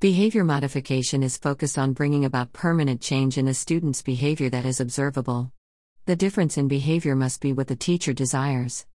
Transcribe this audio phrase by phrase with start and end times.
[0.00, 4.78] Behavior modification is focused on bringing about permanent change in a student's behavior that is
[4.78, 5.50] observable.
[6.06, 8.86] The difference in behavior must be what the teacher desires.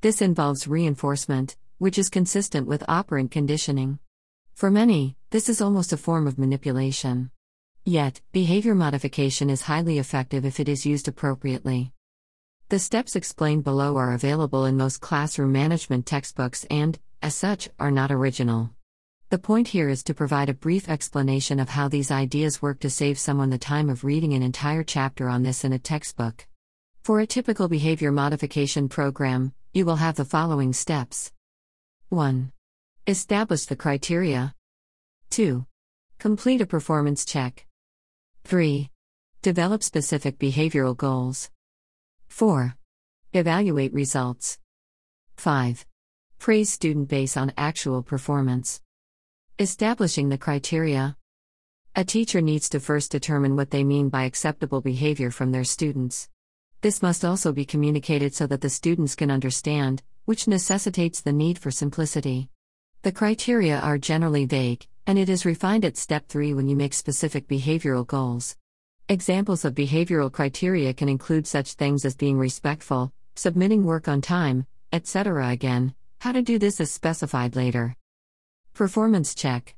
[0.00, 4.00] This involves reinforcement, which is consistent with operant conditioning.
[4.56, 7.30] For many, this is almost a form of manipulation.
[7.84, 11.92] Yet, behavior modification is highly effective if it is used appropriately.
[12.68, 17.92] The steps explained below are available in most classroom management textbooks and, as such, are
[17.92, 18.70] not original.
[19.30, 22.88] The point here is to provide a brief explanation of how these ideas work to
[22.88, 26.46] save someone the time of reading an entire chapter on this in a textbook.
[27.02, 31.30] For a typical behavior modification program, you will have the following steps
[32.08, 32.52] 1.
[33.06, 34.54] Establish the criteria.
[35.28, 35.66] 2.
[36.18, 37.66] Complete a performance check.
[38.44, 38.88] 3.
[39.42, 41.50] Develop specific behavioral goals.
[42.28, 42.76] 4.
[43.34, 44.58] Evaluate results.
[45.36, 45.84] 5.
[46.38, 48.80] Praise student base on actual performance.
[49.60, 51.16] Establishing the criteria.
[51.96, 56.28] A teacher needs to first determine what they mean by acceptable behavior from their students.
[56.80, 61.58] This must also be communicated so that the students can understand, which necessitates the need
[61.58, 62.50] for simplicity.
[63.02, 66.94] The criteria are generally vague, and it is refined at step 3 when you make
[66.94, 68.56] specific behavioral goals.
[69.08, 74.66] Examples of behavioral criteria can include such things as being respectful, submitting work on time,
[74.92, 75.48] etc.
[75.48, 77.96] Again, how to do this is specified later.
[78.78, 79.74] Performance check.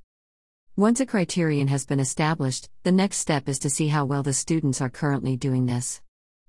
[0.77, 4.35] Once a criterion has been established, the next step is to see how well the
[4.35, 6.03] students are currently doing this.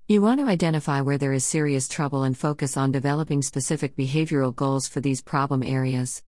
[0.06, 4.54] You want to identify where there is serious trouble and focus on developing specific behavioral
[4.54, 6.22] goals for these problem areas.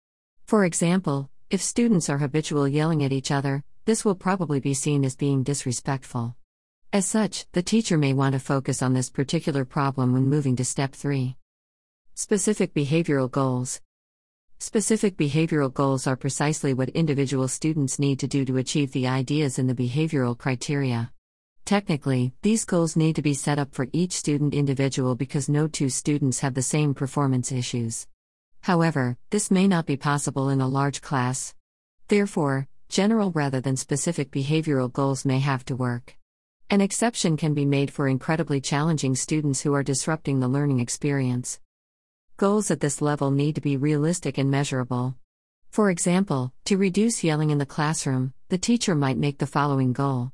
[0.46, 5.04] For example, if students are habitual yelling at each other, this will probably be seen
[5.04, 6.36] as being disrespectful.
[6.90, 10.64] As such, the teacher may want to focus on this particular problem when moving to
[10.64, 11.36] step 3.
[12.14, 13.82] Specific behavioral goals.
[14.58, 19.58] Specific behavioral goals are precisely what individual students need to do to achieve the ideas
[19.58, 21.10] in the behavioral criteria.
[21.64, 25.88] Technically, these goals need to be set up for each student individual because no two
[25.88, 28.06] students have the same performance issues.
[28.60, 31.54] However, this may not be possible in a large class.
[32.08, 36.16] Therefore, general rather than specific behavioral goals may have to work.
[36.70, 41.60] An exception can be made for incredibly challenging students who are disrupting the learning experience.
[42.36, 45.14] Goals at this level need to be realistic and measurable.
[45.70, 50.32] For example, to reduce yelling in the classroom, the teacher might make the following goal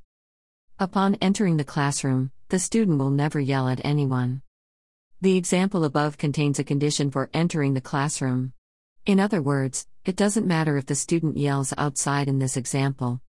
[0.79, 4.41] Upon entering the classroom, the student will never yell at anyone.
[5.21, 8.55] The example above contains a condition for entering the classroom.
[9.05, 13.21] In other words, it doesn't matter if the student yells outside in this example.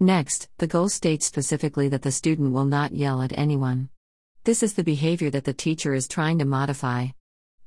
[0.00, 3.90] Next, the goal states specifically that the student will not yell at anyone.
[4.44, 7.08] This is the behavior that the teacher is trying to modify.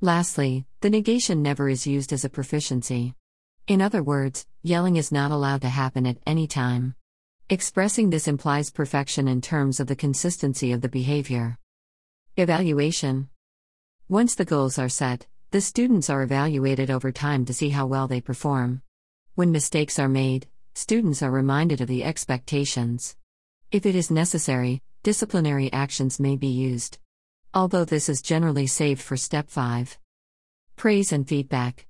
[0.01, 3.15] Lastly, the negation never is used as a proficiency.
[3.67, 6.95] In other words, yelling is not allowed to happen at any time.
[7.49, 11.57] Expressing this implies perfection in terms of the consistency of the behavior.
[12.35, 13.29] Evaluation
[14.09, 18.07] once the goals are set, the students are evaluated over time to see how well
[18.07, 18.81] they perform.
[19.35, 23.17] When mistakes are made, students are reminded of the expectations.
[23.69, 26.99] If it is necessary, disciplinary actions may be used.
[27.53, 29.97] Although this is generally saved for step 5.
[30.75, 31.87] Praise and feedback.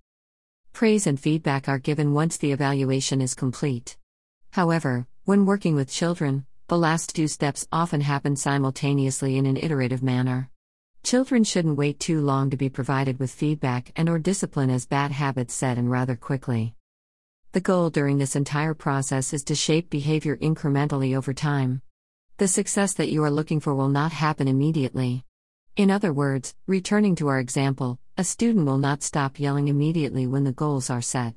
[0.71, 3.97] Praise and feedback are given once the evaluation is complete.
[4.51, 10.03] However, when working with children, the last two steps often happen simultaneously in an iterative
[10.03, 10.49] manner.
[11.03, 15.11] Children shouldn't wait too long to be provided with feedback and or discipline as bad
[15.11, 16.75] habits set in rather quickly.
[17.53, 21.81] The goal during this entire process is to shape behavior incrementally over time.
[22.37, 25.23] The success that you are looking for will not happen immediately.
[25.77, 30.43] In other words, returning to our example, a student will not stop yelling immediately when
[30.43, 31.35] the goals are set.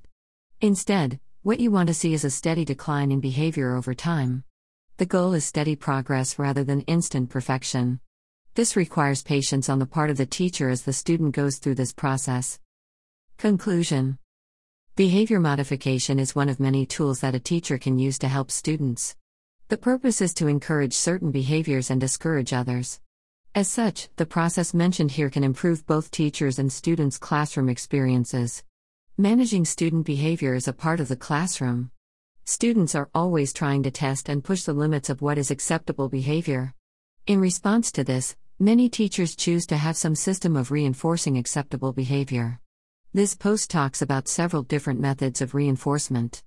[0.63, 4.45] Instead, what you want to see is a steady decline in behavior over time.
[4.97, 8.01] The goal is steady progress rather than instant perfection.
[8.55, 11.93] This requires patience on the part of the teacher as the student goes through this
[11.93, 12.59] process.
[13.37, 14.17] Conclusion
[14.97, 19.17] Behavior modification is one of many tools that a teacher can use to help students.
[19.69, 23.01] The purpose is to encourage certain behaviors and discourage others.
[23.53, 28.63] As such, the process mentioned here can improve both teachers' and students' classroom experiences.
[29.19, 31.91] Managing student behavior is a part of the classroom.
[32.45, 36.75] Students are always trying to test and push the limits of what is acceptable behavior.
[37.27, 42.61] In response to this, many teachers choose to have some system of reinforcing acceptable behavior.
[43.13, 46.39] This post talks about several different methods of reinforcement.